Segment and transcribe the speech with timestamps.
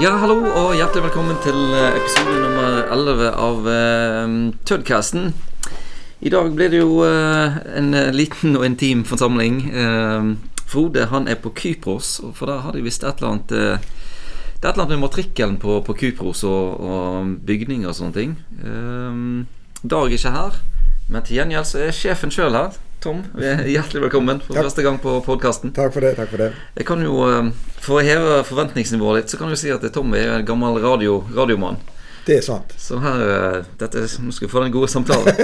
[0.00, 4.30] Ja, hallo og hjertelig velkommen til eh, episode nummer 11 av uh,
[4.64, 5.34] Tødcasten.
[6.24, 9.58] I dag blir det jo uh, en eh, liten og intim forsamling.
[9.68, 10.30] Uh,
[10.64, 13.76] Frode han er på Kypros, for da har de visst et eller annet uh,
[14.56, 18.16] Det er et eller annet med matrikkelen på, på Kypros og, og bygninger og sånne
[18.16, 18.38] ting.
[18.56, 19.20] Eh,
[19.84, 20.62] Dag er ikke her,
[21.12, 22.80] men til gjengjeld så er sjefen sjøl her.
[23.00, 23.22] Tom,
[23.64, 24.66] hjertelig velkommen for Takk.
[24.66, 25.70] første gang på podkasten.
[25.72, 26.16] Takk for det.
[26.18, 27.48] takk for det Jeg kan jo, eh,
[27.80, 31.24] For å heve forventningsnivået litt, så kan du si at Tom er en gammel radio,
[31.32, 31.78] radiomann.
[32.26, 32.74] Det er sant.
[32.76, 35.32] Så her eh, dette, Nå skal vi få den gode samtalen.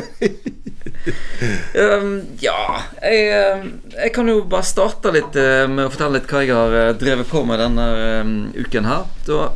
[1.80, 3.65] um, ja jeg, eh,
[4.02, 7.41] jeg kan jo bare starte litt med å fortelle litt hva jeg har drevet på
[7.48, 9.09] med denne uken her.
[9.24, 9.48] Da,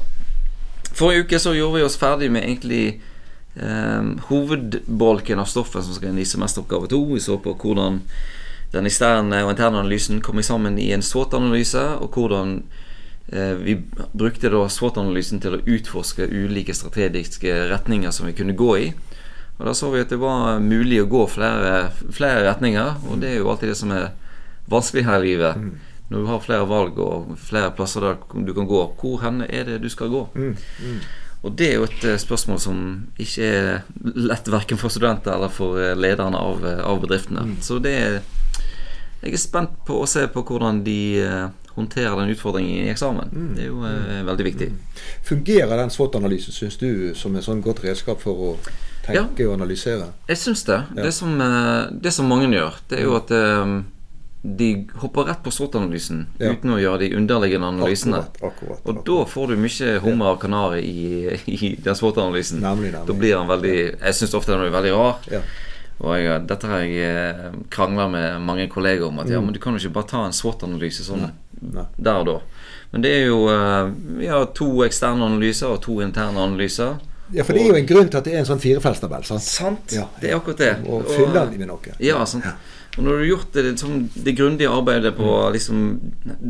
[0.89, 3.03] forrige uke så gjorde vi oss ferdig med egentlig
[3.61, 7.03] eh, hovedbolken av stoffet som skal inn i semesteroppgave to.
[7.13, 8.01] Vi så på hvordan
[8.73, 12.61] den eksterne og interne analysen kom sammen i en SWOT-analyse, og hvordan
[13.33, 13.77] eh, vi
[14.13, 18.91] brukte da SWOT-analysen til å utforske ulike strategiske retninger som vi kunne gå i.
[19.59, 23.35] Og Da så vi at det var mulig å gå flere, flere retninger, og det
[23.35, 24.13] er jo alltid det som er
[24.71, 25.59] vanskelig her i livet.
[26.11, 29.69] Når du har flere valg og flere plasser der du kan gå, hvor hen er
[29.69, 30.25] det du skal gå?
[31.41, 31.47] Mm, mm.
[31.47, 32.83] Og det er jo et eh, spørsmål som
[33.19, 33.81] ikke er
[34.15, 37.57] lett verken for studenter eller for eh, lederne av, eh, av bedriftene.
[37.61, 38.21] Så det er
[39.21, 41.21] Jeg er spent på å se på hvordan de
[41.75, 43.29] håndterer den utfordringen i eksamen.
[43.53, 44.69] Det er jo eh, veldig viktig.
[45.29, 48.55] Fungerer den SWOT-analysen, syns du, som et sånn godt redskap for å
[49.05, 50.09] tenke og analysere?
[50.31, 50.79] Jeg syns det.
[50.97, 51.05] Ja.
[51.05, 51.37] Det, som,
[51.93, 53.77] det som mange gjør, det er jo at eh,
[54.43, 56.53] de hopper rett på SWOT-analysen Ja.
[56.55, 58.23] uten å gjøre de underliggende analysene.
[58.25, 58.53] Akkurat.
[58.53, 62.61] akkurat, Og da får du mye hummer og kanari i, i den SWOT-analysen.
[62.63, 62.75] Da
[63.13, 65.19] blir den veldig Jeg syns ofte den blir veldig rar.
[65.31, 65.43] Ja.
[66.01, 69.19] Og jeg, dette har jeg eh, krangla med mange kolleger om.
[69.21, 69.45] At ja, Mm.
[69.51, 71.27] men du kan jo ikke bare ta en SWOT-analyse sånn
[71.61, 71.85] Nei.
[71.99, 72.39] der og da.
[72.93, 73.91] Men det er jo eh,
[74.23, 76.97] Vi har to eksterne analyser og to interne analyser.
[77.31, 79.23] ja, for det er jo en grunn til at det er en sånn firefeltstabell.
[79.29, 79.43] sant?
[79.43, 79.93] Sant!
[79.93, 80.73] Ja, Det er akkurat det.
[80.89, 81.93] Og fyller den med noe.
[82.01, 82.45] Ja, sant.
[82.99, 85.53] Og når du har gjort det, liksom, det grundige arbeidet på Mm.
[85.53, 86.01] liksom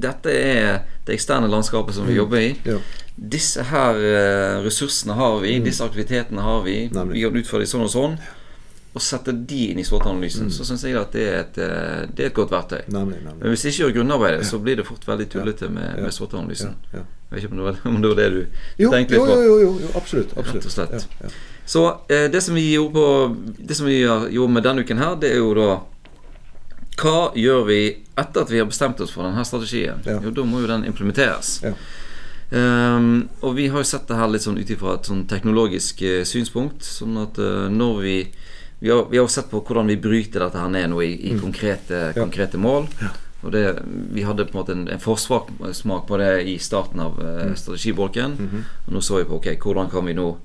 [0.00, 2.56] Dette er det eksterne landskapet som vi jobber i.
[2.64, 2.78] Ja.
[3.16, 6.86] Disse her eh, ressursene har vi, disse aktivitetene har vi.
[6.88, 6.96] Mm.
[6.96, 7.14] Nemlig.
[7.14, 8.18] Vi kan utføre de sånn og sånn.
[8.90, 10.50] Og sette de inn i SWOT-analysen, Mm.
[10.50, 12.80] så syns jeg at det er, et, eh, det er et godt verktøy.
[12.88, 13.20] Nemlig.
[13.22, 13.38] nemlig.
[13.42, 16.74] Men hvis ikke gjør grunnarbeidet, så blir det fort veldig tullete med, med SWOT-analysen.
[16.92, 18.46] Jeg vet ikke om det var, om det var det du
[18.82, 19.36] Jo, tenkte litt på.
[19.44, 20.32] jo, jo, jo, absolutt.
[20.36, 20.64] absolutt.
[20.64, 21.06] Rett og slett.
[21.20, 21.28] Ja, ja.
[21.66, 23.36] Så eh, det som vi gjorde på
[23.68, 25.68] Det som vi gjort med denne uken her, det er jo da
[27.00, 27.80] Hva gjør vi
[28.20, 30.02] etter at vi har bestemt oss for denne strategien?
[30.04, 30.18] Ja.
[30.22, 31.60] Jo, da må jo den implementeres.
[31.64, 31.72] Ja.
[32.50, 36.02] Um, og vi har jo sett det her litt sånn ut ifra et sånn teknologisk
[36.02, 36.82] uh, synspunkt.
[36.84, 38.16] Sånn at uh, når vi
[38.80, 41.34] vi har, vi har sett på hvordan vi bryter dette her ned nå i, i
[41.36, 42.12] konkrete, Mm.
[42.16, 42.22] Ja.
[42.22, 42.86] konkrete mål.
[43.42, 43.82] Og det,
[44.12, 47.56] Vi hadde på en måte en, en forsmak på det i starten av uh, strategibolken.
[47.56, 48.36] strategibolken.
[48.38, 48.62] -hmm.
[48.86, 50.36] Og nå så vi på ok, hvordan kan vi nå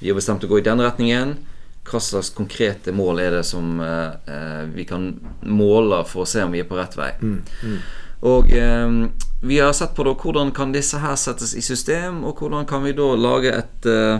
[0.00, 1.36] Vi har bestemt å gå i den retningen.
[1.84, 5.10] Hva slags konkrete mål er det som eh, eh, vi kan
[5.44, 7.10] måle for å se om vi er på rett vei?
[7.20, 7.78] Mm, mm.
[8.24, 8.94] Og eh,
[9.44, 12.82] vi har sett på da hvordan kan disse her settes i system, og hvordan kan
[12.86, 14.18] vi da lage et eh,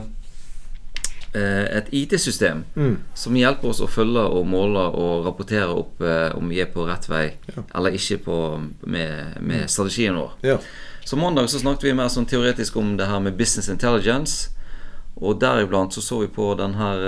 [1.34, 2.96] eh, et IT-system Mm.
[3.14, 6.84] som hjelper oss å følge og måle og rapportere opp eh, om vi er på
[6.86, 7.62] rett vei Ja.
[7.74, 8.36] eller ikke på,
[8.86, 10.32] med, med strategien vår.
[10.42, 10.58] Ja.
[11.04, 14.50] Så mandag så snakket vi mer sånn teoretisk om det her med business intelligence.
[15.16, 17.04] Og deriblant så så vi på denne her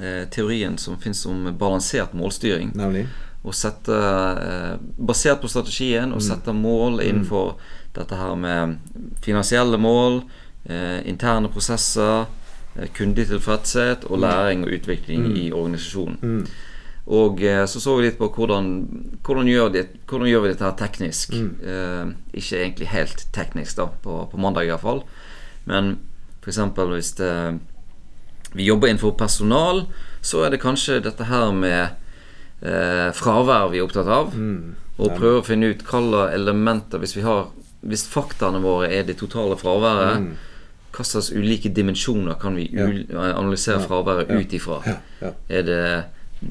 [0.00, 2.72] eh, teorien som finnes om balansert målstyring.
[2.74, 3.06] Nemlig.
[3.52, 6.20] Sette, eh, basert på strategien, Mm.
[6.20, 7.54] sette mål innenfor
[7.92, 8.78] dette her med
[9.22, 10.22] finansielle mål,
[10.64, 12.24] eh, interne prosesser,
[12.76, 16.18] eh, kundig tilfredshet og læring og utvikling i organisasjonen.
[16.22, 16.46] Mm.
[17.06, 18.88] Og eh, så så vi litt på hvordan,
[19.22, 21.34] hvordan, gjør, det, hvordan gjør vi dette her teknisk.
[21.36, 21.56] Mm.
[21.62, 25.02] Eh, ikke egentlig helt teknisk, da, på, på mandag iallfall.
[25.66, 25.98] Men
[26.44, 26.58] f.eks.
[26.76, 27.58] hvis det,
[28.54, 29.86] vi jobber innenfor personal,
[30.22, 31.88] så er det kanskje dette her med
[32.62, 34.34] eh, fravær vi er opptatt av.
[34.34, 34.74] Mm.
[34.98, 37.48] Og prøve å finne ut hvilke elementer Hvis vi har
[37.82, 40.36] Hvis faktaene våre er det totale fraværet, Mm.
[40.94, 42.86] hva slags ulike dimensjoner kan vi Ja.
[43.36, 43.86] analysere Ja.
[43.88, 44.34] fraværet Ja.
[44.38, 44.78] ut ifra?
[45.50, 46.04] Er det,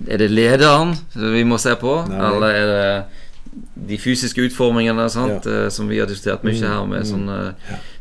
[0.10, 2.08] er det lederen vi må se på?
[2.10, 2.18] Nei.
[2.36, 3.06] Eller er det
[3.76, 5.46] de fysiske utformingene sant?
[5.48, 7.10] eh, som vi har diskutert mye Mm, her, med mm.
[7.12, 7.38] sånne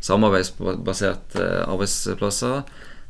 [0.01, 2.63] samarbeidsbaserte eh, arbeidsplasser?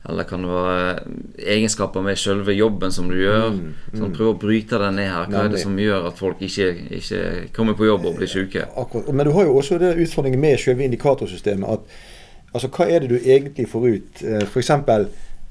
[0.09, 1.03] Eller kan det være
[1.37, 3.53] egenskaper med selve jobben som du gjør?
[3.55, 5.29] Mm, Sånn, prøv å bryte den ned her.
[5.31, 6.65] Hva er det som gjør at folk ikke,
[6.97, 7.21] ikke
[7.55, 8.65] kommer på jobb og blir syke?
[8.75, 9.13] Akkurat.
[9.15, 11.69] Men du har jo også det utfordringen med selve indikatorsystemet.
[11.69, 14.25] at altså, Hva er det du egentlig får ut?
[14.43, 14.73] F.eks.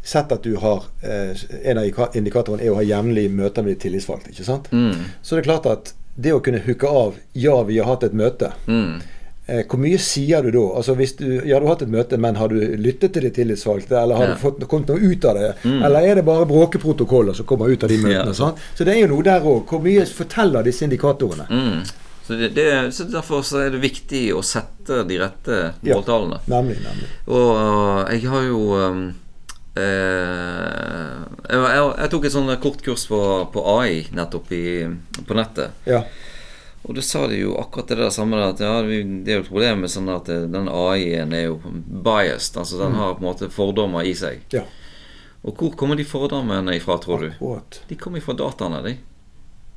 [0.05, 1.33] Sett at du har eh,
[1.71, 4.35] En av indikatorene er å ha jevnlige møter med de tillitsvalgte.
[4.35, 4.69] ikke sant?
[4.75, 8.03] Mm, Så det er klart at det å kunne hooke av 'ja, vi har hatt
[8.05, 9.01] et møte', mm,
[9.49, 10.65] eh, hvor mye sier du da?
[10.77, 13.31] Altså hvis du, ja, du har hatt et møte, men har du lyttet til de
[13.31, 13.97] tillitsvalgte?
[14.03, 14.35] Eller har Ja.
[14.35, 15.55] du fått kommet noe ut av det?
[15.65, 18.35] Eller er det bare bråkeprotokoller som kommer ut av de møtene?
[18.39, 18.53] Ja.
[18.75, 19.65] Så det er jo noe der òg.
[19.67, 21.47] Hvor mye forteller disse indikatorene?
[21.51, 21.83] Mm.
[22.27, 25.97] Så, det, det, så Derfor så er det viktig å sette de rette Ja.
[26.01, 27.09] Nemlig, nemlig.
[27.27, 29.13] Og jeg har jo
[29.79, 33.23] eh, jeg, jeg, jeg tok et sånn kort kurs på,
[33.55, 34.67] på AI nettopp i,
[35.27, 35.83] på nettet.
[35.89, 36.05] Ja.
[36.83, 39.51] Og da sa de jo akkurat det der samme at ja, det er jo et
[39.51, 42.59] problem med sånn at eh, den AI-en er jo biased.
[42.59, 44.47] Altså den har på en måte fordommer i seg.
[44.55, 44.67] ja.
[45.43, 47.33] Og hvor kommer de fordommene ifra, tror du?
[47.33, 47.81] Akkurat.
[47.89, 48.93] De kommer ifra dataene, de.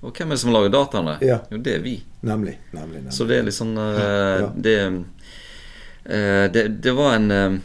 [0.06, 1.15] Og hvem er det som lager dataene?
[1.25, 1.39] Ja.
[1.50, 1.95] Jo, det er vi.
[2.21, 2.59] Nemlig.
[2.69, 3.13] nemlig, nemlig.
[3.15, 4.75] Så det er litt sånn uh, det,
[6.06, 7.57] uh, det Det var en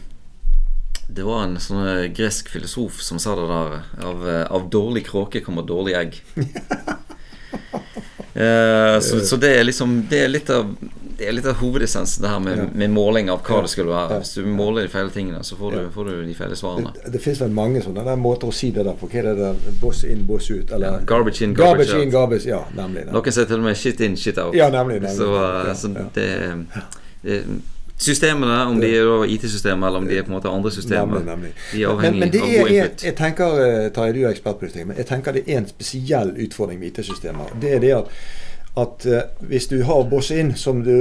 [1.13, 5.05] Det var en sånn eh, gresk filosof som sa det der Av, eh, av dårlig
[5.09, 6.21] kråke kommer dårlig egg.
[8.33, 10.69] Eh, så, så det er liksom Det er litt av
[11.21, 12.63] det er litt av hovedessensen, det her med, Ja.
[12.73, 14.21] med måling av hva det skulle være.
[14.23, 16.93] Hvis du måler de feile tingene, så får du, får du de feile svarene.
[16.95, 19.05] Det, det finnes vel mange sånne der måter å si det der på.
[19.11, 19.59] Hva er det der?
[19.83, 20.71] Boss in, boss ut?
[20.73, 23.03] Eller Ja, garbage in, garbage garbage in, garbage Ja, nemlig.
[23.05, 23.13] nemlig.
[23.19, 24.55] Noen sier til og med 'shit in, shit out'.
[24.57, 25.17] Ja, nemlig, nemlig.
[25.19, 26.29] Så, eh, Ja, så det,
[27.21, 27.43] det
[28.01, 31.25] Systemene, om de er IT-systemer eller om de er på en måte andre systemer, Nemlig,
[31.29, 31.51] nemlig.
[31.71, 33.03] de er Men, avhengig men det av er, input.
[33.05, 35.67] jeg tenker, eh, Tarjei, du er ekspert på dette, men jeg tenker det er en
[35.69, 37.53] spesiell utfordring med IT-systemer.
[37.61, 38.09] Det er det at,
[38.77, 40.91] at eh, hvis du har boss inn, som du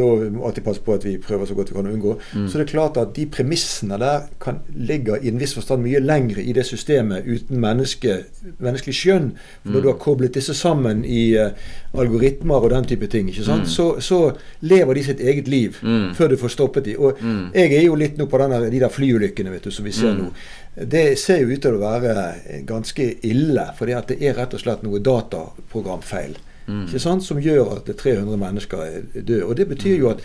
[0.42, 2.48] alltid passe på at vi prøver så godt vi kan unngå, Mm.
[2.48, 6.00] så det er klart at de premissene der kan ligger i en viss forstand mye
[6.00, 8.24] lengre i det systemet uten menneske,
[8.58, 9.30] menneskelig skjønn.
[9.62, 9.72] For Mm.
[9.74, 11.50] når du har koblet disse sammen i uh,
[11.94, 13.26] algoritmer og den type ting?
[13.30, 13.64] Mm.
[13.66, 14.32] Så, så
[14.62, 16.14] lever de sitt eget liv Mm.
[16.14, 16.96] før du får stoppet de.
[16.96, 17.52] Og Mm.
[17.54, 20.12] jeg er jo litt nå på denne, de der flyulykkene vet du, som vi ser
[20.14, 20.18] Mm.
[20.18, 20.32] nå.
[20.88, 22.34] Det ser jo ut til å være
[22.66, 26.34] ganske ille, for det er rett og slett noe dataprogramfeil
[26.70, 26.86] Mm.
[26.86, 29.44] ikke sant, som gjør at 300 mennesker er døde.
[29.44, 30.22] Og Det betyr jo at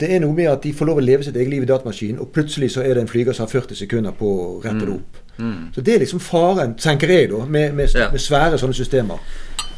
[0.00, 2.20] det er noe med at de får lov å leve sitt eget liv i datamaskinen,
[2.20, 4.94] og plutselig så er det en flyger som har 40 sekunder på å rette det
[4.94, 5.18] opp.
[5.38, 5.72] Mm.
[5.74, 9.20] Så Det er liksom faren, tenker jeg, da, med, med, med svære sånne systemer.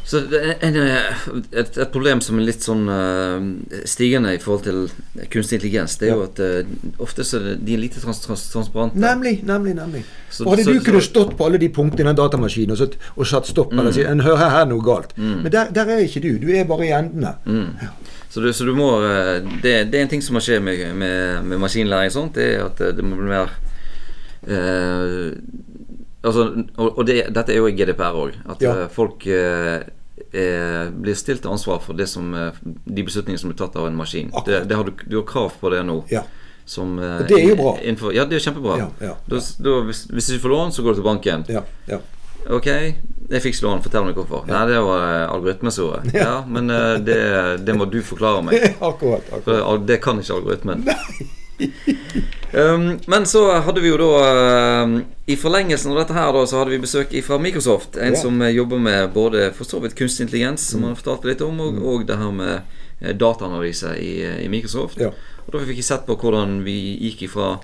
[0.05, 5.25] Så det en, et, et problem som er litt sånn eh, stigende i forhold til
[5.33, 8.43] kunstig intelligens, det er jo at eh, ofte så er de er lite trans, trans,
[8.53, 8.99] transparente.
[9.01, 10.03] Nemlig, nemlig, nemlig.
[10.29, 12.93] Så- og hadde så- du kunne stått på alle de punktene i den datamaskinen og,
[13.17, 15.17] og satt stopp, eller si en, hør her, her er noe galt.
[15.17, 16.37] Men der, der er ikke du.
[16.37, 17.33] Du er bare i endene.
[17.49, 17.73] Mm.
[18.29, 20.85] Så, du, så du må eh, det, det er en ting som må skje med,
[21.01, 23.49] med, med maskinlæring og sånt, det er at eh, det må bli mer
[24.45, 25.31] eh,
[26.25, 26.45] Altså,
[26.77, 28.39] og, og det, dette er jo i GDPR òg.
[28.49, 28.71] At Ja.
[28.83, 29.83] eh, folk eh,
[30.33, 33.87] eh, blir stilt til ansvar for det som, eh, de beslutningene som blir tatt av
[33.87, 34.31] en maskin.
[34.45, 35.99] Det, det har du, du har krav på det nå.
[36.11, 36.23] Ja.
[36.65, 37.75] Som, eh, Og det er jo bra.
[37.83, 38.77] Innenfor, ja, det er kjempebra.
[38.81, 41.45] Ja, ja, Da, da, hvis, hvis du ikke får lån, så går du til banken.
[41.53, 41.99] Ja, ja.
[42.49, 43.79] Ok, jeg fikk lån.
[43.85, 44.43] Fortell meg hvorfor.
[44.49, 46.13] Nei, det var algoritmesordet.
[46.13, 47.19] Ja, men eh, det,
[47.65, 48.61] det må du forklare meg.
[48.81, 49.25] akkurat.
[49.33, 49.43] akkurat.
[49.45, 50.85] For det kan ikke algoritmen.
[52.55, 54.97] um, men så hadde vi jo da um,
[55.27, 57.97] I forlengelsen av dette her da Så hadde vi besøk fra Microsoft.
[57.97, 58.21] En yeah.
[58.21, 61.59] som eh, jobber med både for så vidt kunstig intelligens, som han fortalte litt om,
[61.61, 62.55] og, og det her med
[63.01, 64.99] eh, dataanalyse i, eh, i Microsoft.
[65.01, 65.15] Yeah.
[65.45, 67.55] Og da fikk vi sett på hvordan vi gikk ifra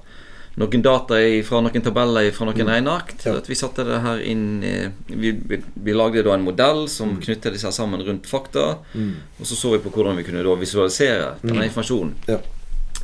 [0.60, 1.16] noen data
[1.48, 3.38] fra noen tabeller fra noen regneark Ja.
[3.40, 4.60] at vi satte det her inn
[5.08, 8.66] vi, vi, vi lagde da en modell som knyttet disse sammen rundt fakta.
[9.40, 12.42] Og så så vi på hvordan vi kunne da visualisere denne informasjonen Ja,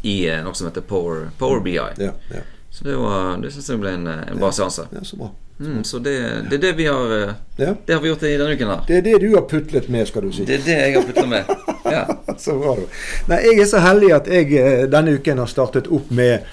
[0.01, 1.75] i eh, noe som heter Power, Power BI.
[1.77, 2.46] ja, ja.
[2.70, 4.84] Så det, var, det synes jeg ble en, eh, en bra seanse.
[4.94, 5.32] ja så bra.
[5.60, 6.12] Mm, så det,
[6.51, 7.72] det er det vi har eh, Ja.
[7.86, 8.82] Det har vi gjort i denne uken her.
[8.88, 10.46] Det er det du har putlet med, skal du si.
[10.46, 11.46] Det er det jeg har putlet med.
[11.88, 12.04] Ja.
[12.38, 12.84] Så bra, du.
[13.32, 16.44] Nei, jeg er så heldig at jeg denne uken har startet opp med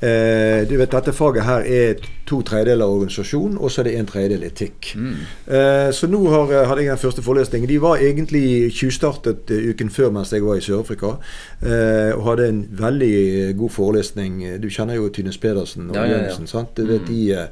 [0.00, 1.94] eh, Du vet, dette faget her er
[2.28, 4.92] to tredjedeler organisasjon, og så er det en tredjedel etikk.
[5.48, 7.68] Eh, så nå har, hadde jeg den første forelesningen.
[7.70, 11.14] De var egentlig tjuvstartet eh, uken før mens jeg var i Sør-Afrika.
[11.62, 14.40] Eh, og hadde en veldig god forelesning.
[14.62, 16.16] Du kjenner jo Tynes Pedersen og Ja, ja, ja.
[16.18, 16.76] Jørgensen, sant?
[16.76, 17.46] Du vet, de eh,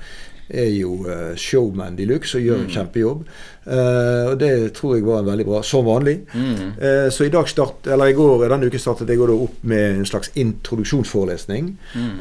[0.49, 2.65] er jo eh, showman de luxe og gjør Mm.
[2.65, 3.25] en kjempejobb.
[3.67, 6.21] Eh, og det tror jeg var en veldig bra, som vanlig.
[6.35, 6.73] Mm.
[6.81, 9.99] Eh, så i dag start, eller i går, denne uken startet jeg da opp med
[9.99, 11.77] en slags introduksjonsforelesning.
[11.95, 12.19] Mm.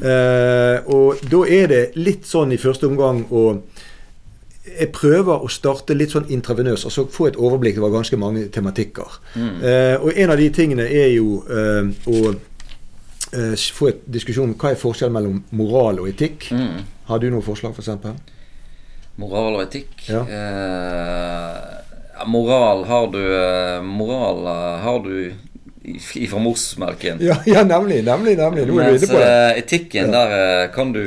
[0.87, 3.61] Og da er det litt sånn i første omgang å
[4.65, 8.47] jeg prøver å starte litt sånn intravenøs, altså få et overblikk Det var ganske mange
[8.49, 9.19] tematikker.
[9.35, 9.61] Mm.
[9.61, 12.33] Eh, og en av de tingene er jo eh, å
[13.35, 16.49] eh, få et diskusjon om hva er forskjellen mellom moral og etikk.
[16.55, 16.83] Mm.
[17.09, 17.89] Har du noe forslag, f.eks.?
[19.21, 19.93] Moral og etikk.
[20.09, 20.23] Ja.
[20.27, 25.33] Eh, moral har du eh, Moral eh, har du
[25.85, 27.19] i- fra morsmelken.
[27.21, 27.99] Ja, ja, nemlig.
[28.03, 28.63] nemlig, nemlig.
[28.67, 29.57] Du Mens inne på det.
[29.63, 31.01] etikken, der eh, kan du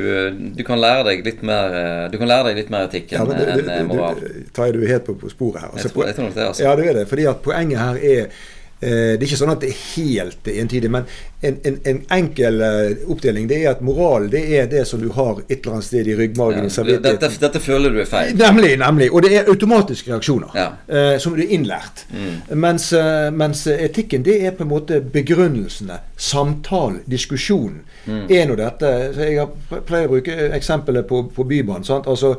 [0.55, 3.41] Du kan lære deg litt mer Du kan lære deg litt mer etikk enn ja,
[3.49, 4.15] en, du, moral.
[4.21, 5.73] du, Tarjei, du er helt på, på sporet her.
[5.73, 6.63] Altså, Jeg tror, jeg tror nok det, altså.
[6.63, 7.07] Ja, du er det.
[7.11, 10.91] Fordi at poenget her er eh, Det er ikke sånn at det er helt entydig,
[10.95, 11.03] men
[11.41, 13.47] en, en, en enkel eh, oppdeling.
[13.49, 16.15] Det er at moral det er det som du har et eller annet sted i
[16.19, 16.67] ryggmargen.
[16.67, 18.33] Ja, dette, dette føler du er feil.
[18.39, 19.07] Nemlig, nemlig.
[19.13, 20.51] Og det er automatiske reaksjoner.
[20.55, 20.69] Ja.
[20.87, 22.05] eh, som du er innlært.
[22.51, 25.99] Mens, eh, mens etikken det er på en måte begrunnelsene.
[26.19, 27.85] Samtalen, diskusjonen.
[28.09, 28.87] Er nå dette
[29.19, 29.43] Jeg
[29.85, 31.83] pleier å bruke eksempelet på, på Bybanen.
[31.85, 32.07] sant?
[32.09, 32.31] Altså,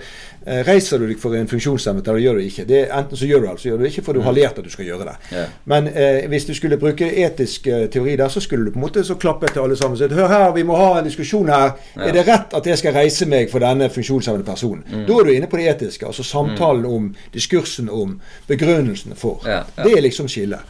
[0.45, 2.65] eh, Reiser du deg for en funksjonshemmet, eller gjør du ikke?
[2.67, 4.35] Det enten så gjør du det, eller så gjør du det ikke, for du har
[4.35, 5.15] lært at du skal gjøre det.
[5.33, 5.53] Yeah.
[5.71, 8.87] Men eh, hvis du skulle bruke etisk eh, teori der, så skulle du på en
[8.89, 11.77] måte så klappe til alle sammen si Hør her, vi må ha en diskusjon her.
[11.97, 14.83] Er det rett at jeg skal reise meg for denne funksjonshemmede personen?
[14.87, 15.07] Mm.
[15.09, 16.07] Da er du inne på det etiske.
[16.07, 18.19] Altså samtalen om, diskursen om,
[18.49, 19.41] begrunnelsen for.
[19.47, 19.87] Ja, ja.
[19.87, 20.67] Det er liksom skillet.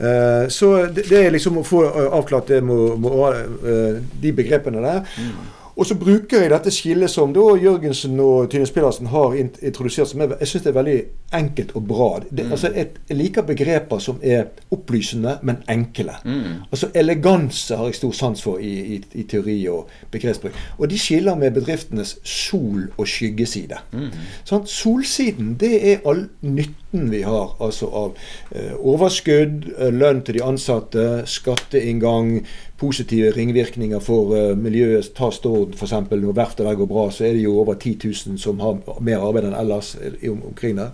[0.00, 4.80] Uh, så det, det er liksom å få eh, avklart med, med, eh, de begrepene
[4.84, 5.02] der.
[5.18, 5.48] Mm.
[5.76, 10.20] Og så bruker jeg dette skillet som da Jørgensen og Tynes Pedersen har introdusert, som
[10.20, 10.96] jeg, jeg syns er veldig
[11.38, 12.08] enkelt og bra.
[12.30, 12.52] Det, Mm.
[12.52, 16.12] altså jeg liker begreper som er opplysende, men enkle.
[16.24, 16.62] Mm.
[16.72, 20.52] Altså Eleganse har jeg stor sans for i, i, i teori og begrepsbruk.
[20.78, 23.78] Og de skiller med bedriftenes sol- og skyggeside.
[23.92, 24.08] Mm.
[24.44, 28.16] Sånn, Solsiden det er all nytten vi har altså av
[28.54, 32.40] eh, overskudd, eh, lønn til de ansatte, skatteinngang,
[32.80, 35.12] positive ringvirkninger for eh, miljøet.
[35.14, 35.92] Ta Stord f.eks.
[36.10, 39.18] Når verftet der går bra, så er det jo over 10 000 som har mer
[39.28, 40.90] arbeid enn ellers i- om, omkring der.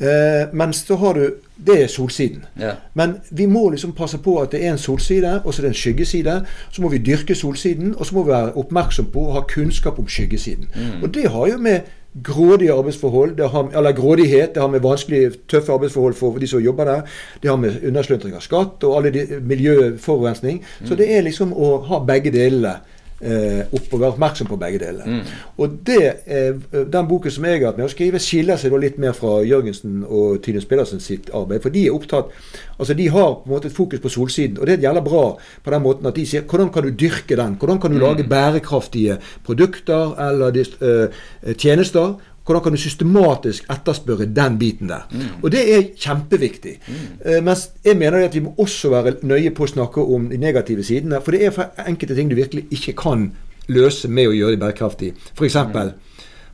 [0.00, 1.30] Eh, mens så har du
[1.66, 2.44] Det er solsiden.
[2.60, 2.74] Yeah.
[2.94, 5.68] Men vi må liksom passe på at det er en solside, og så er det
[5.68, 6.44] en skyggeside.
[6.70, 9.98] Så må vi dyrke solsiden, og så må vi være oppmerksom på å ha kunnskap
[9.98, 10.68] om skyggesiden.
[11.02, 11.80] Og det har jo med
[12.24, 16.60] grådige arbeidsforhold, det har, eller grådighet, det har med vanskelige, tøffe arbeidsforhold for de som
[16.62, 17.02] jobber der.
[17.42, 20.62] Det har med undersløntring av skatt og alle de miljøforurensning.
[20.84, 22.76] Så det er liksom å ha begge delene
[23.20, 25.22] eh, opp og være oppmerksom på begge delene.
[25.58, 28.78] Og det, eh, Den boken som jeg har hatt med å skrive, skiller seg da
[28.78, 31.62] litt mer fra Jørgensen og Tynes Pedersen sitt arbeid.
[31.62, 32.30] For de er opptatt
[32.78, 34.58] altså de har på en måte et fokus på solsiden.
[34.58, 35.24] Og det er jævla bra
[35.64, 37.56] på den måten at de sier hvordan kan du dyrke den?
[37.58, 42.14] Hvordan kan du lage bærekraftige produkter eller eh, tjenester?
[42.48, 45.02] Hvordan kan du systematisk etterspørre den biten der?
[45.42, 46.78] Og det er kjempeviktig.
[47.24, 50.38] Eh, mens jeg mener at vi må også være nøye på å snakke om de
[50.40, 51.20] negative sidene.
[51.20, 53.28] For det er enkelte ting du virkelig ikke kan
[53.68, 55.12] løse med å gjøre det bærekraftig.
[55.36, 55.58] F.eks.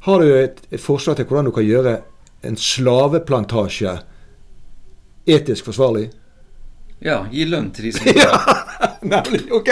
[0.09, 1.95] har du et, et forslag til hvordan du kan gjøre
[2.43, 3.95] en slaveplantasje
[5.31, 6.09] etisk forsvarlig?
[7.03, 8.31] Ja, gi lønn til de som ja,
[9.05, 9.53] Nemlig.
[9.53, 9.69] Ok.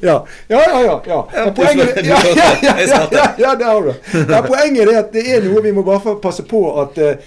[0.00, 1.00] Ja, ja, ja.
[1.06, 1.50] ja, ja.
[1.54, 3.92] Poenget, ja, ja, ja, ja, det har du.
[4.48, 7.20] Poenget er at det er noe vi må bare passe på at eh,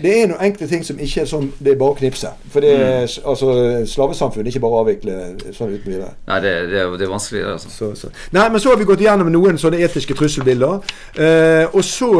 [0.00, 2.30] det er noen enkle ting som ikke er sånn det er bare å knipse.
[2.52, 3.50] For det er, altså,
[3.88, 5.18] slavesamfunn er ikke bare å avvikle
[5.56, 6.14] sånn uten videre.
[6.30, 7.52] Nei, det, det, det er vanskelig, det.
[7.58, 7.74] altså.
[7.74, 8.12] Så, så.
[8.36, 10.96] Nei, men så har vi gått gjennom noen sånne etiske trusselbilder.
[11.20, 12.10] Eh, og så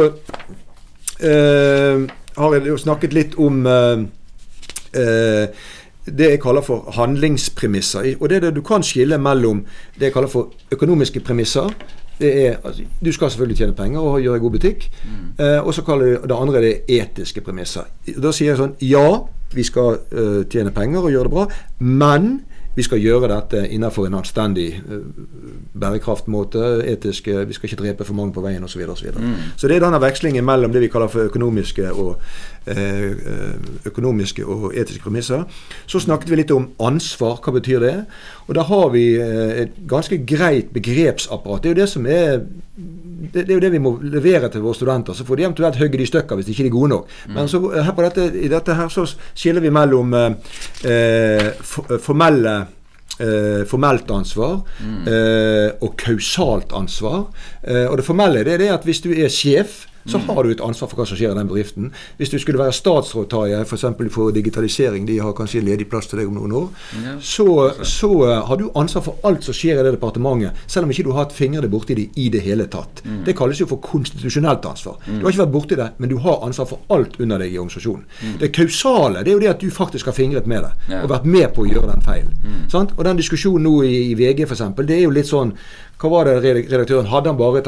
[1.25, 2.05] eh,
[2.37, 4.05] har jeg jo snakket litt om eh,
[5.01, 5.65] eh,
[6.07, 8.15] det jeg kaller for handlingspremisser.
[8.19, 9.63] Og det er det du kan skille mellom
[9.99, 11.69] det jeg kaller for økonomiske premisser.
[12.17, 14.89] Det er, altså, du skal selvfølgelig tjene penger og gjøre god butikk.
[15.39, 17.85] Eh, og så kaller jeg det andre det etiske premisser.
[18.17, 19.07] Da sier jeg sånn Ja,
[19.53, 21.45] vi skal eh, tjene penger og gjøre det bra,
[21.79, 22.31] men
[22.77, 25.05] vi skal gjøre dette innenfor en anstendig eh,
[25.81, 26.65] bærekraftmåte.
[26.91, 28.83] Etisk, eh, vi skal ikke drepe for mange på veien osv.
[28.83, 29.31] Så, og så, videre.
[29.57, 32.21] så det er denne vekslingen mellom det vi kaller for økonomiske og,
[32.69, 33.55] eh, eh,
[33.89, 35.47] økonomiske og etiske premisser.
[35.87, 37.41] Så snakket vi litt om ansvar.
[37.41, 37.95] Hva betyr det?
[38.47, 41.63] Og da har vi et ganske greit begrepsapparat.
[41.63, 42.45] Det er jo det som er
[43.17, 45.17] det, det er jo det vi må levere til våre studenter.
[45.17, 47.13] Så får de eventuelt hogge de i stykker hvis ikke de er gode nok.
[47.33, 50.55] Men så, her på dette, i dette her så skiller vi mellom eh,
[50.91, 52.55] eh, for, formelle
[53.19, 54.59] eh, formelt ansvar
[55.09, 57.27] eh, og kausalt ansvar.
[57.63, 60.51] Eh, og det formelle det er det at hvis du er sjef, så har du
[60.51, 61.91] et ansvar for hva som skjer i den bedriften.
[62.17, 63.81] Hvis du skulle være statsråd, Tarjei, f.eks.
[63.97, 66.67] For, for digitalisering, de har kanskje ledig plass til deg om noen år,
[67.03, 67.15] Ja.
[67.21, 67.47] så,
[67.83, 71.03] så eh, har du ansvar for alt som skjer i det departementet, selv om ikke
[71.07, 73.03] du har hatt fingrene borti det i det hele tatt.
[73.25, 74.97] Det kalles jo for konstitusjonelt ansvar.
[75.05, 77.59] Du har ikke vært borti det, men du har ansvar for alt under deg i
[77.59, 78.05] organisasjonen.
[78.41, 81.01] Det kausale det er jo det at du faktisk har fingret med det, Ja.
[81.03, 82.33] og vært med på å gjøre den feilen.
[82.97, 85.51] Og den diskusjonen nå i, i VG f.eks., det er jo litt sånn
[85.97, 86.33] hva var det
[86.69, 87.67] redaktøren Hadde han bare et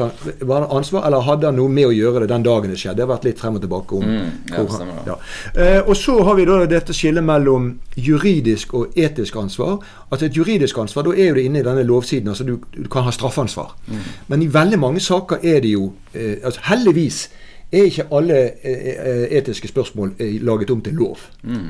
[0.70, 2.96] ansvar, eller hadde han noe med å gjøre det den dagen det skjedde?
[3.00, 4.86] Det har vært litt frem og tilbake om Mm, ja, det.
[5.06, 5.16] ja.
[5.54, 9.78] Eh, og så har vi da dette skillet mellom juridisk og etisk ansvar.
[10.10, 12.28] Altså Et juridisk ansvar, da er jo det inne i denne lovsiden.
[12.28, 13.74] altså Du, du kan ha straffansvar.
[14.28, 17.28] Men i veldig mange saker er det jo eh, altså Heldigvis
[17.72, 21.18] er ikke alle eh, eh, etiske spørsmål eh, laget om til lov.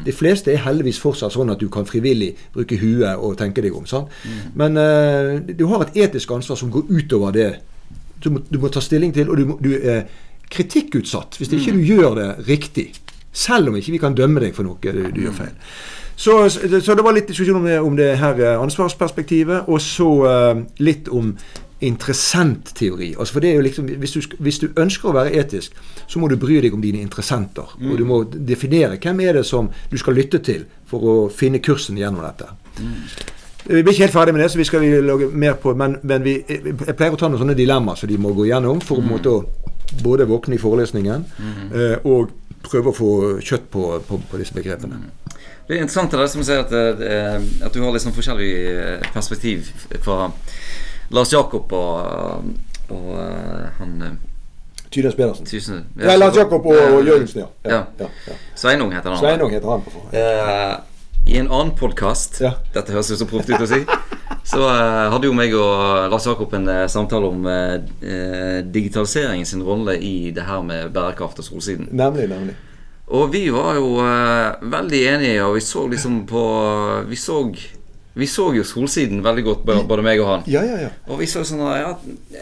[0.07, 3.77] De fleste er heldigvis fortsatt sånn at du kan frivillig bruke huet og tenke deg
[3.77, 3.87] om.
[3.87, 4.09] sant?
[4.57, 7.51] Men uh, du har et etisk ansvar som går utover det.
[8.25, 10.09] Du må, du må ta stilling til, og du, må, du er
[10.51, 12.91] kritikkutsatt hvis ikke du gjør det riktig.
[13.33, 15.57] Selv om ikke vi kan dømme deg for noe du, du gjør feil.
[16.21, 20.65] Så, så det var litt diskusjon om det, om det her ansvarsperspektivet, og så uh,
[20.81, 21.35] litt om
[21.81, 23.15] interessentteori.
[23.19, 26.21] Altså for det er jo liksom, hvis du, hvis du ønsker å være etisk, så
[26.21, 27.75] må du bry deg om dine interessenter.
[27.81, 31.63] Og du må definere hvem er det som du skal lytte til for å finne
[31.65, 32.51] kursen gjennom dette.
[33.65, 35.99] Vi blir ikke helt ferdig med det, så vi skal vi lage mer på Men,
[36.03, 39.05] men vi, jeg pleier å ta noen sånne dilemmaer som de må gå gjennom for
[39.05, 39.43] måtte å
[40.03, 41.25] både våkne i forelesningen
[41.75, 42.31] eh, og
[42.63, 45.01] prøve å få kjøtt på, på, på disse begrepene.
[45.67, 48.53] Det er interessant det der som sier at, eh, at du har litt liksom forskjellig
[48.71, 49.71] eh, perspektiv
[50.05, 50.31] fra
[51.11, 52.45] Lars Jakob og,
[52.89, 54.13] og eh, han eh,
[54.91, 55.47] Tynes Pedersen.
[55.47, 57.49] Thysen Ja, Lars Jakob og, og Jørgensen, ja.
[57.65, 57.81] Ja.
[57.99, 58.39] ja, ja.
[58.59, 59.19] Sveinung heter han.
[59.19, 60.15] Sveinung heter han på forhånd.
[60.15, 62.55] Eh, I en annen podkast Ja.
[62.75, 63.83] Dette høres jo så proft ut å si.
[64.51, 67.45] Så uh, hadde jo meg og Lars Jakob en uh, samtale om
[68.73, 71.91] digitaliseringen sin rolle i det her med bærekraft og solsiden.
[71.91, 72.57] Nemlig, nemlig.
[73.11, 73.99] Og vi var jo
[74.63, 76.43] veldig enige, og vi så liksom på
[77.11, 77.43] Vi så,
[78.13, 80.47] vi så jo solsiden veldig godt, både meg og han.
[80.51, 80.89] Ja, ja, ja.
[81.07, 81.91] Og vi så sånn at ja,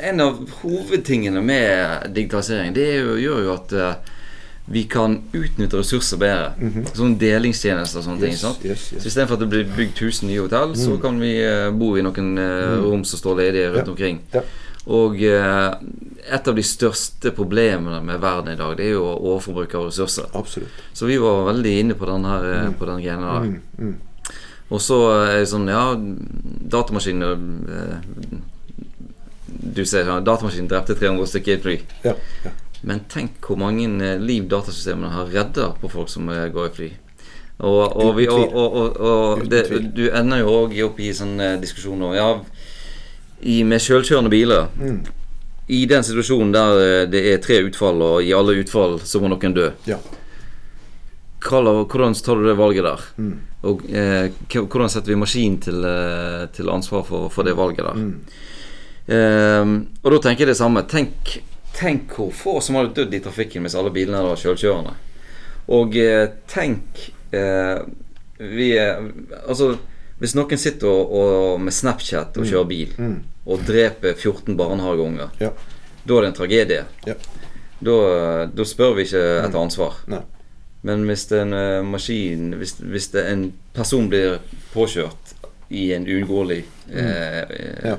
[0.08, 4.14] En av hovedtingene med digitalisering Det jo, gjør jo at uh,
[4.68, 6.70] vi kan utnytte ressurser bedre.
[6.92, 8.34] Sånne delingstjenester og sånne ting.
[8.36, 8.64] Sant?
[8.68, 9.00] yes, yes.
[9.00, 12.04] Så Istedenfor at det blir bygd 1000 nye hotell, så kan vi uh, bo i
[12.04, 13.92] noen uh, rom som står ledige rundt Ja.
[13.94, 14.20] omkring.
[14.36, 14.44] Ja.
[14.88, 19.88] Og et av de største problemene med verden i dag, det er jo overforbruk av
[19.90, 20.30] ressurser.
[20.32, 20.78] Absolutt.
[20.96, 22.76] Så vi var veldig inne på den her mm.
[22.80, 23.98] på den greia der.
[24.68, 25.94] Og så er det sånn, ja
[26.68, 27.38] Datamaskiner
[27.72, 28.38] eh,
[29.48, 31.76] Du ser datamaskinen drepte 300 stykker i fly.
[32.04, 32.52] Ja, ja.
[32.86, 36.74] Men tenk hvor mange eh, liv datasystemene har redda på folk som eh, går i
[36.76, 36.90] fly.
[37.58, 39.64] Og, og, vi, og, og, det,
[39.96, 42.28] du ender jo òg opp i sånne diskusjoner Ja,
[43.42, 45.00] i, med sjølkjørende biler Mm.
[45.68, 49.52] I den situasjonen der det er tre utfall, og i alle utfall så må noen
[49.52, 49.66] dø.
[49.84, 49.98] ja.
[51.40, 53.04] Hvordan tar du det valget der?
[53.18, 53.34] Mm.
[53.68, 57.94] Og eh, hvordan setter vi maskin til, eh, til ansvar for, for det valget der?
[57.94, 58.14] Mm.
[59.08, 60.82] Ehm, og da tenker jeg det samme.
[60.90, 61.38] Tenk,
[61.78, 64.94] tenk hvor få som hadde dødd i trafikken hvis alle bilene var sjølkjørende.
[65.74, 67.80] Og eh, tenk eh,
[68.38, 69.00] vi er,
[69.48, 69.72] Altså,
[70.20, 73.18] hvis noen sitter og, og, med Snapchat og kjører bil Mm.
[73.48, 75.50] og dreper 14 barnehageunger, Ja.
[76.04, 76.84] da er det en tragedie.
[77.06, 77.14] Ja.
[77.80, 77.94] Da,
[78.50, 80.00] da spør vi ikke etter ansvar.
[80.10, 80.22] Nei.
[80.86, 84.38] Men hvis er en eh, maskin Hvis, hvis det er en person blir
[84.74, 85.34] påkjørt
[85.70, 86.62] i en uunngåelig
[86.94, 87.96] eh, eh, Ja.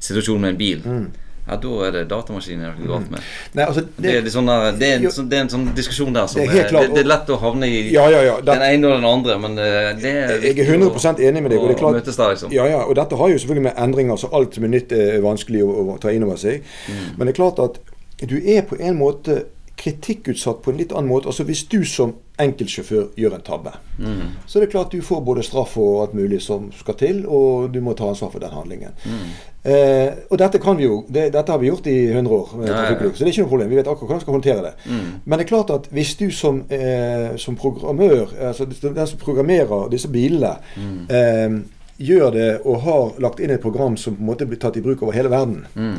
[0.00, 1.06] situasjon med en bil, Mm.
[1.48, 3.20] ja, da er det datamaskinen det er galt med.
[3.54, 5.10] Nei, altså Det, er, litt sånn det, er en, Jo.
[5.14, 7.04] sånn- det er en sånn diskusjon der som Det er er, helt klart, det, det
[7.04, 10.12] er lett å havne i Ja, ja, den ene og den andre, men eh, det
[10.12, 11.58] er jeg er 100 enig med deg.
[11.62, 12.52] Og det er klart møtes der, liksom.
[12.52, 15.20] Ja, ja, og dette har jo selvfølgelig med endringer, så alt som er nytt er
[15.24, 16.62] vanskelig å, å ta inn over seg.
[16.90, 17.16] Mm.
[17.16, 17.80] Men det er klart at
[18.28, 19.44] du er på en måte
[19.76, 21.28] kritikkutsatt på en litt annen måte.
[21.28, 24.32] Altså Hvis du som enkeltsjåfør gjør en tabbe, Mm.
[24.46, 27.72] så er det klart du får både straff og alt mulig som skal til, og
[27.72, 28.90] du må ta ansvar for den handlingen.
[29.06, 29.30] Mm.
[29.64, 32.72] Eh, og dette kan vi jo, det, dette har vi gjort i 100 år, Ja,
[32.72, 33.10] ja, ja.
[33.14, 33.70] så det er ikke noe problem.
[33.70, 34.74] Vi vet akkurat hvordan vi skal håndtere det.
[34.86, 35.12] Mm.
[35.24, 39.88] Men det er klart at hvis du som, eh, som programmør, altså den som programmerer
[39.90, 41.06] disse bilene, Mm.
[41.10, 41.62] eh,
[41.98, 44.80] gjør det og har lagt inn et program som på en måte blir tatt i
[44.80, 45.96] bruk over hele verden, Mm.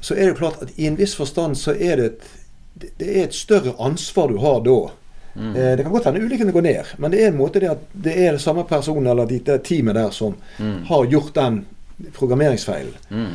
[0.00, 2.20] så er det jo klart at i en viss forstand så er det et,
[2.80, 4.90] det- det er et større ansvar du har da.
[5.34, 5.56] Mm.
[5.56, 7.78] Eh, det kan godt hende ulykkene går ned, men det er en måte det at
[7.94, 10.84] det er det samme personen eller de, det teamet der som Mm.
[10.84, 11.64] har gjort den
[12.12, 12.94] programmeringsfeilen.
[13.10, 13.26] Mm.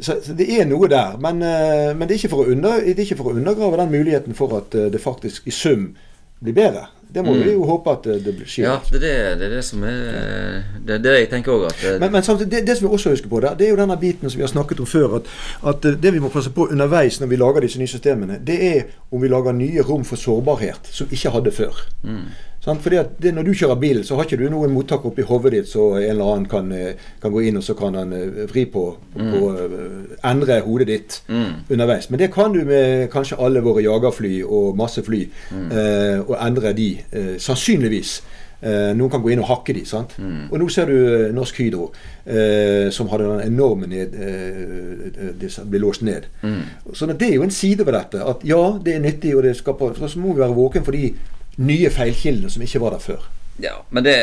[0.00, 1.16] Så, så det er noe der.
[1.20, 4.56] Men, eh, men det, er under, det er ikke for å undergrave den muligheten for
[4.56, 5.94] at eh, det faktisk i sum
[6.42, 6.86] blir bedre.
[7.14, 7.42] Det må Mm.
[7.44, 8.64] vi jo håpe at det skjer.
[8.64, 12.00] Ja, det er det, det er det som er Det det jeg tenker òg, at
[12.00, 13.96] Men, men samtidig, det, det som vi også husker på, det, det er jo denne
[14.00, 15.16] biten som vi har snakket om før.
[15.16, 15.22] At,
[15.66, 18.58] at eh, det vi må passe på underveis når vi lager disse nye systemene, det
[18.76, 21.84] er om vi lager nye rom for sårbarhet som vi ikke hadde før.
[22.04, 22.24] mm.
[22.62, 25.22] Sånn, Fordi at det, Når du kjører bil, så har ikke du noen mottak oppi
[25.26, 28.12] hodet ditt så en eller annen kan, eh, kan gå inn og så kan han
[28.12, 28.84] eh, vri på,
[29.16, 30.16] på mm.
[30.24, 31.64] endre hodet ditt Mm.
[31.70, 32.08] underveis.
[32.10, 35.28] Men det kan du med kanskje alle våre jagerfly og masse fly.
[35.52, 38.20] Eh, og endre de, eh, sannsynligvis.
[38.62, 39.82] Eh, noen kan gå inn og hakke de.
[39.88, 40.14] sant?
[40.22, 41.88] Og nå ser du eh, Norsk Hydro,
[42.24, 46.28] eh, som hadde den enorme ned, eh, det ble låst ned.
[46.44, 46.62] Mm.
[46.94, 48.22] Så det er jo en side ved dette.
[48.22, 51.10] At ja, det er nyttig, og det skaper Så må vi være våken for de
[51.58, 53.28] nye feilkildene som ikke var der før.
[53.60, 54.16] Ja, men det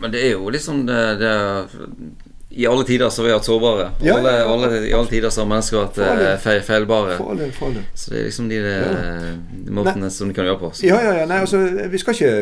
[0.00, 1.32] Men det er jo liksom det, det
[2.56, 3.86] I alle tider så har vi vært sårbare.
[4.00, 4.52] Ja, alle, ja, ja.
[4.52, 7.18] alle, I alle tider så har mennesker vært eh, feil, feilbare.
[7.20, 7.82] Farlig, farlig.
[7.92, 8.60] Så det er liksom de,
[9.66, 10.70] de måtene som de kan gjøre på.
[10.78, 10.86] Så.
[10.88, 11.26] Ja, ja, ja.
[11.28, 11.60] Nei, altså,
[11.92, 12.32] vi skal ikke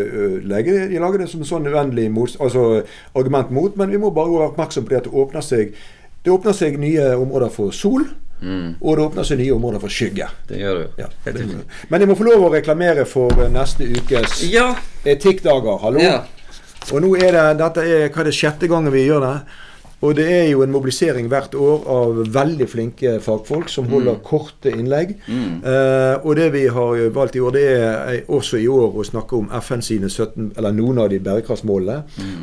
[0.54, 2.84] legge, lage det som en sånn uendelig mot, altså,
[3.18, 5.74] argument mot, men vi må bare være oppmerksom på det at det åpner seg
[6.24, 8.06] det åpner seg nye områder for sol,
[8.44, 10.26] Mm, og det åpner seg nye områder for skygge.
[10.50, 10.88] det gjør det jo.
[10.98, 11.32] Ja.
[11.32, 11.44] det.
[11.88, 14.74] Men jeg må få lov å reklamere for neste ukes Ja,
[15.06, 15.78] etikkdager.
[15.80, 16.02] Hallo?
[16.02, 16.18] ja.
[16.92, 19.36] Og nå er det, dette er, hva er det sjette gangen vi gjør det.
[20.04, 24.72] Og det er jo en mobilisering hvert år av veldig flinke fagfolk som holder korte
[24.74, 25.14] innlegg.
[25.64, 29.38] Eh, og det vi har valgt i år, det er også i år å snakke
[29.38, 31.98] om FN sine 17, eller noen av de bærekraftsmålene.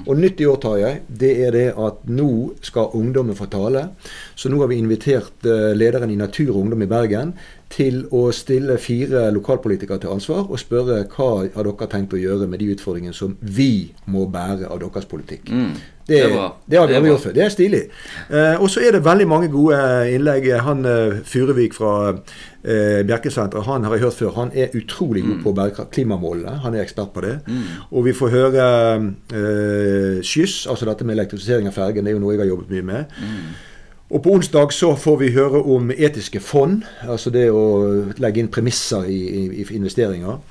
[0.08, 2.32] Og nytt i år, Tarjei, det er det at nå
[2.66, 3.88] skal ungdommen få tale.
[4.36, 7.36] Så nå har vi invitert eh, lederen i Natur og Ungdom i Bergen
[7.72, 12.48] til å stille fire lokalpolitikere til ansvar og spørre hva har dere tenkt å gjøre
[12.52, 15.50] med de utfordringene som vi må bære av deres politikk.
[15.50, 15.74] Mm.
[16.12, 16.30] Det, Det
[16.68, 17.34] det har vi Det aldri gjort før.
[17.34, 17.82] Det er stilig.
[18.30, 19.78] Eh, og så er det veldig mange gode
[20.12, 20.50] innlegg.
[20.66, 24.34] Han eh, Furuvik fra eh, Bjerkesenteret, han har jeg hørt før.
[24.36, 26.58] Han er utrolig god på bærekraft- klimamålene.
[26.66, 27.38] Han er ekspert på det.
[27.92, 28.66] Og vi får høre
[29.32, 32.04] eh, skyss, altså dette med elektrifisering av fergen.
[32.04, 33.22] Det er jo noe jeg har jobbet mye med.
[34.12, 37.62] Og på onsdag så får vi høre om etiske fond, altså det å
[38.20, 40.42] legge inn premisser i, i, i investeringer.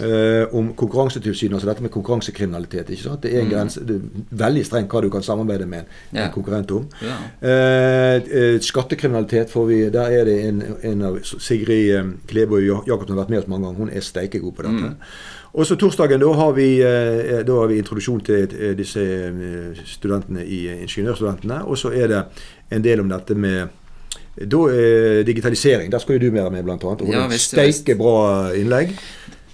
[0.00, 2.88] Eh, om Konkurransetilsynet, altså dette med konkurransekriminalitet.
[2.94, 3.20] ikke sant?
[3.26, 6.30] Det er en grense, det er veldig strengt hva du kan samarbeide med en Ja.
[6.32, 6.88] konkurrent om.
[7.04, 8.16] Yeah.
[8.24, 13.24] Eh, skattekriminalitet får vi, der er det en, en av Sigrid eh, Klebo Jacobsen har
[13.26, 13.78] vært med oss mange ganger.
[13.84, 14.94] Hun er steikegod på dette.
[15.54, 19.04] Og så torsdagen da har vi, eh, da har vi introduksjon til eh, disse
[19.86, 21.60] studentene i ingeniørstudentene.
[21.68, 22.22] Og så er det
[22.74, 23.68] en del om dette med
[24.34, 25.90] da, eh, digitalisering.
[25.92, 27.02] Der skal jo du være med, blant annet.
[27.06, 28.96] Og Ja, visst, steike bra innlegg.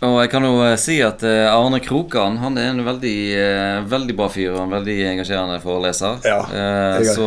[0.01, 3.81] Og jeg kan jo eh, si at eh, Arne Krokan han er en veldig, eh,
[3.85, 6.23] veldig bra fyr og en veldig engasjerende foreleser.
[6.25, 7.27] Ja, Eh, jeg så,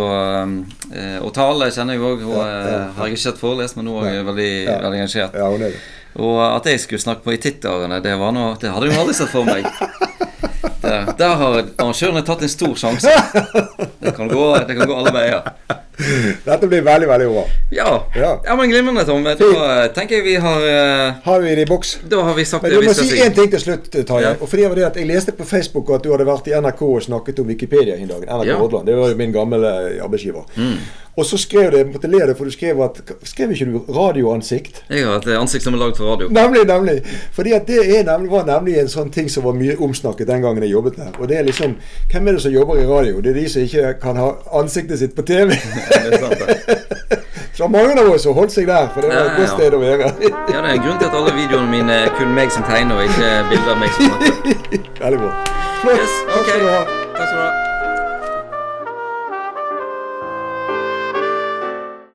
[0.89, 2.23] eh, og Tale kjenner jeg òg.
[2.25, 4.79] Hun Ja, ja, eh, har jeg ikke sett forelest, men nå er hun veldig, Ja.
[4.81, 5.37] veldig engasjert.
[5.37, 5.73] Hun er.
[6.15, 9.13] Og at jeg skulle snakke på i titterne, det var noe Det hadde jeg aldri
[9.13, 9.65] sett for meg.
[10.83, 13.11] Der, der har arrangørene tatt en stor sjanse.
[14.03, 15.45] Det kan gå, det kan gå alle veier.
[16.43, 17.43] Dette blir veldig, veldig bra.
[17.71, 18.31] Ja, Ja.
[18.45, 19.23] ja men glimrende, Tom.
[19.23, 21.93] Da tenker jeg vi har uh, Har vi det i boks?
[22.09, 23.21] Da har vi sagt Men det du vi må skal si si.
[23.23, 24.33] én ting til slutt, Tarjei.
[24.33, 24.35] Ja.
[24.41, 26.57] Og fordi det var det at Jeg leste på Facebook at du hadde vært i
[26.57, 28.25] NRK og snakket om Wikipedia en dag.
[28.27, 28.83] NRK Ja.
[28.89, 29.71] Det var jo min gamle
[30.03, 30.43] arbeidsgiver.
[31.17, 34.83] Og så skrev Jeg måtte le det, for du skrev at Skrev ikke du radioansikt?
[34.89, 36.29] Jeg har et ansikt som er lagd for radio.
[36.33, 36.95] Nemlig, nemlig.
[37.33, 40.65] Fordi at det nemlig, var nemlig en sånn ting som var mye omsnakket den gangen
[40.65, 41.11] jeg jobbet der.
[41.19, 41.75] Og det er liksom
[42.11, 43.21] Hvem er det som jobber i radio?
[43.21, 45.53] Det er de som ikke kan ha ansiktet sitt på TV.
[46.03, 47.19] Det er sant, det.
[47.53, 49.75] Så mange av oss har holdt seg der, for det var et Ja, godt sted
[49.77, 50.07] å være.
[50.25, 52.97] Ja, det er grunnen grunn til at alle videoene mine er kun meg som tegner,
[52.97, 54.89] og ikke bilder av meg som snakker.
[55.03, 55.35] Veldig bra.
[55.83, 56.01] Flott.
[56.01, 56.81] Yes, Takk skal du ha.
[57.13, 57.72] Takk skal du ha.